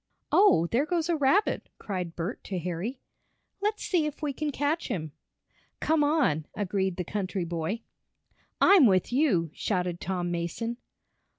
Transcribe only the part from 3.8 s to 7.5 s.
see if we can catch him!" "Come on!" agreed the country